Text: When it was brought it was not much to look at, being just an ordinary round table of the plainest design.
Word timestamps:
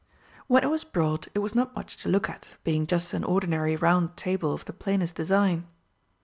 When 0.47 0.63
it 0.63 0.71
was 0.71 0.83
brought 0.83 1.27
it 1.35 1.37
was 1.37 1.53
not 1.53 1.75
much 1.75 1.95
to 1.97 2.09
look 2.09 2.27
at, 2.27 2.49
being 2.63 2.87
just 2.87 3.13
an 3.13 3.23
ordinary 3.23 3.75
round 3.75 4.17
table 4.17 4.51
of 4.51 4.65
the 4.65 4.73
plainest 4.73 5.13
design. 5.13 5.67